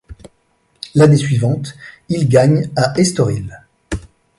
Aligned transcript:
L'année 0.95 1.15
suivante, 1.17 1.75
il 2.09 2.27
gagne 2.27 2.71
à 2.75 2.91
Estoril. 2.99 3.61